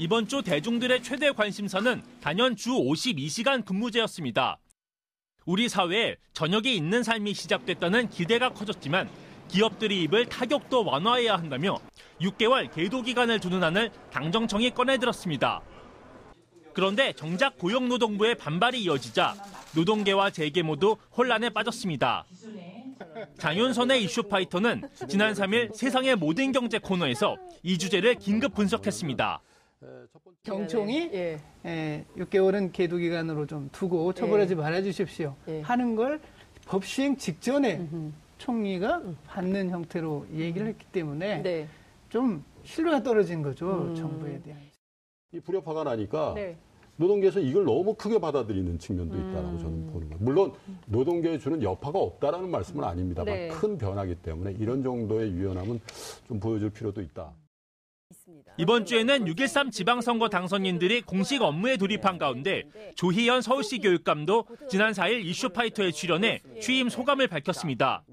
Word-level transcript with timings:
이번 0.00 0.28
주 0.28 0.42
대중들의 0.42 1.02
최대 1.02 1.32
관심사는 1.32 2.02
단연 2.20 2.54
주 2.54 2.70
52시간 2.70 3.64
근무제였습니다. 3.64 4.58
우리 5.44 5.68
사회에 5.68 6.16
저녁이 6.34 6.76
있는 6.76 7.02
삶이 7.02 7.34
시작됐다는 7.34 8.08
기대가 8.08 8.50
커졌지만 8.50 9.10
기업들이 9.48 10.04
입을 10.04 10.26
타격도 10.26 10.84
완화해야 10.84 11.34
한다며 11.34 11.78
6개월 12.20 12.72
계도 12.72 13.02
기간을 13.02 13.40
두는 13.40 13.64
안을 13.64 13.90
당정청이 14.12 14.70
꺼내들었습니다. 14.70 15.62
그런데 16.74 17.12
정작 17.14 17.58
고용노동부의 17.58 18.36
반발이 18.36 18.80
이어지자 18.82 19.34
노동계와 19.74 20.30
재계 20.30 20.62
모두 20.62 20.96
혼란에 21.16 21.50
빠졌습니다. 21.50 22.24
장윤선의 23.38 24.04
이슈 24.04 24.22
파이터는 24.22 24.82
지난 25.08 25.32
3일 25.32 25.74
세상의 25.74 26.14
모든 26.14 26.52
경제 26.52 26.78
코너에서 26.78 27.36
이 27.64 27.78
주제를 27.78 28.14
긴급 28.14 28.54
분석했습니다. 28.54 29.40
경총이 30.42 31.10
예. 31.12 31.38
예, 31.64 32.04
6개월은 32.16 32.72
계도 32.72 32.96
기간으로 32.96 33.46
좀 33.46 33.68
두고 33.72 34.12
처벌하지 34.12 34.54
말아 34.54 34.82
주십시오. 34.82 35.34
예. 35.48 35.60
하는 35.60 35.94
걸 35.96 36.20
법 36.68 36.84
시행 36.84 37.16
직전에 37.16 37.88
총리가 38.36 39.02
받는 39.26 39.70
형태로 39.70 40.26
얘기를 40.34 40.66
했기 40.68 40.86
때문에 40.92 41.42
네. 41.42 41.66
좀 42.10 42.44
신뢰가 42.62 43.02
떨어진 43.02 43.42
거죠. 43.42 43.84
음. 43.88 43.94
정부에 43.94 44.40
대한. 44.42 44.60
이 45.32 45.40
불협화가 45.40 45.84
나니까 45.84 46.34
네. 46.34 46.56
노동계에서 46.96 47.40
이걸 47.40 47.64
너무 47.64 47.94
크게 47.94 48.18
받아들이는 48.18 48.78
측면도 48.78 49.16
있다라고 49.16 49.48
음. 49.48 49.58
저는 49.58 49.86
보는 49.92 50.08
거예요. 50.10 50.22
물론 50.22 50.52
노동계에 50.86 51.38
주는 51.38 51.62
여파가 51.62 51.98
없다라는 51.98 52.50
말씀은 52.50 52.84
아닙니다만 52.84 53.34
네. 53.34 53.48
큰 53.48 53.78
변화기 53.78 54.16
때문에 54.16 54.52
이런 54.58 54.82
정도의 54.82 55.30
유연함은 55.30 55.80
좀 56.28 56.38
보여줄 56.38 56.68
필요도 56.70 57.00
있다. 57.00 57.32
이번 58.56 58.84
주에는 58.84 59.24
6.13 59.24 59.70
지방선거 59.70 60.28
당선인들이 60.28 61.02
공식 61.02 61.42
업무에 61.42 61.76
돌입한 61.76 62.18
가운데 62.18 62.64
조희연 62.94 63.42
서울시 63.42 63.78
교육감도 63.78 64.46
지난 64.68 64.92
4일 64.92 65.24
이슈파이터에 65.24 65.90
출연해 65.92 66.42
취임 66.60 66.88
소감을 66.88 67.28
밝혔습니다. 67.28 68.04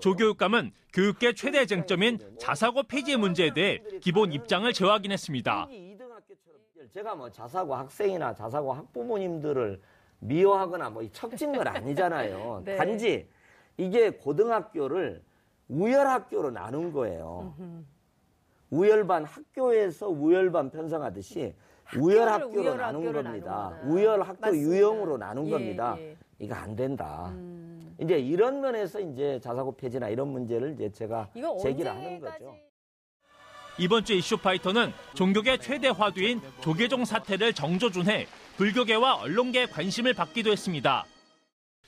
조 0.00 0.14
교육감은 0.14 0.72
교육계 0.92 1.34
최대 1.34 1.66
쟁점인 1.66 2.18
자사고 2.38 2.84
폐지 2.84 3.16
문제에 3.16 3.52
대해 3.52 3.82
기본 4.00 4.32
입장을 4.32 4.72
재확인했습니다. 4.72 5.68
제가 6.92 7.14
뭐 7.14 7.30
자사고 7.30 7.74
학생이나 7.74 8.34
자사고 8.34 8.72
학부모님들을 8.72 9.80
미워하거나 10.20 10.90
뭐 10.90 11.06
척진 11.12 11.52
건 11.52 11.66
아니잖아요. 11.66 12.62
네. 12.64 12.76
단지 12.76 13.28
이게 13.76 14.10
고등학교를 14.10 15.22
우열학교로 15.68 16.52
나눈 16.52 16.92
거예요. 16.92 17.54
우열반 18.70 19.24
학교에서 19.24 20.08
우열반 20.08 20.70
편성하듯이 20.70 21.54
우열 21.96 22.28
학교로 22.28 22.62
우열학교로 22.62 23.12
나눈. 23.12 23.22
겁니다. 23.22 23.80
우열 23.84 24.22
학교 24.22 24.40
맞습니다. 24.40 24.68
유형으로 24.68 25.18
나눈 25.18 25.46
예, 25.46 25.50
겁니다. 25.50 25.96
예. 25.98 26.16
이거 26.38 26.54
안 26.54 26.74
된다. 26.74 27.28
음. 27.30 27.94
이제 28.00 28.18
이런 28.18 28.60
면에서 28.60 29.00
이제 29.00 29.38
자사고 29.40 29.76
폐지나 29.76 30.08
이런 30.08 30.28
문제를 30.28 30.74
이제 30.74 30.90
제가 30.90 31.30
제기를 31.62 31.90
하는 31.90 32.20
거죠. 32.20 32.56
이번 33.78 34.04
주 34.04 34.14
이슈 34.14 34.38
파이터는 34.38 34.90
종교계 35.14 35.58
최대 35.58 35.88
화두인 35.88 36.40
조계종 36.60 37.04
사태를 37.04 37.52
정조준해 37.52 38.26
불교계와 38.56 39.16
언론계의 39.16 39.68
관심을 39.70 40.14
받기도 40.14 40.50
했습니다. 40.50 41.04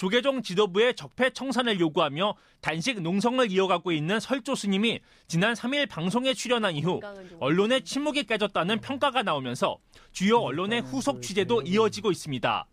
조계종 0.00 0.40
지도부의 0.40 0.94
적폐 0.94 1.28
청산을 1.28 1.78
요구하며 1.78 2.34
단식 2.62 3.02
농성을 3.02 3.50
이어가고 3.50 3.92
있는 3.92 4.18
설조 4.18 4.54
스님이 4.54 5.00
지난 5.26 5.52
3일 5.52 5.90
방송에 5.90 6.32
출연한 6.32 6.74
이후 6.74 7.02
언론의 7.38 7.84
침묵이 7.84 8.24
깨졌다는 8.24 8.80
평가가 8.80 9.22
나오면서 9.22 9.76
주요 10.10 10.38
언론의 10.38 10.80
후속 10.80 11.20
취재도 11.20 11.60
이어지고 11.66 12.12
있습니다. 12.12 12.64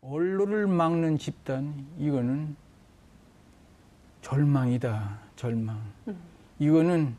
언론을 0.00 0.66
막는 0.66 1.16
집단 1.16 1.86
이거는 1.96 2.56
절망이다 4.22 5.16
절망 5.36 5.80
이거는 6.58 7.16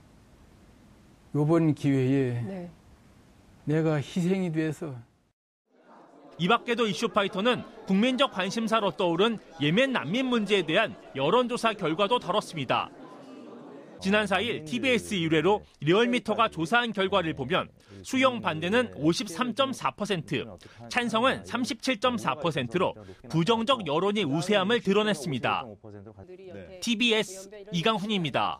요번 1.33 1.73
기회에 1.73 2.41
네. 2.41 2.71
내가 3.63 3.95
희생이 3.95 4.51
돼서 4.51 4.93
이 6.41 6.47
밖에도 6.47 6.87
이슈파이터는 6.87 7.61
국민적 7.85 8.31
관심사로 8.31 8.97
떠오른 8.97 9.37
예멘 9.61 9.91
난민 9.91 10.25
문제에 10.25 10.63
대한 10.63 10.95
여론조사 11.15 11.73
결과도 11.73 12.17
다뤘습니다. 12.17 12.89
지난 14.01 14.25
4일 14.25 14.65
TBS 14.65 15.17
1회로 15.17 15.61
리얼미터가 15.81 16.49
조사한 16.49 16.93
결과를 16.93 17.35
보면 17.35 17.69
수용 18.01 18.41
반대는 18.41 18.95
53.4%, 18.95 20.89
찬성은 20.89 21.43
37.4%로 21.43 22.95
부정적 23.29 23.85
여론이 23.85 24.23
우세함을 24.23 24.81
드러냈습니다. 24.81 25.65
TBS 26.81 27.51
이강훈입니다. 27.71 28.59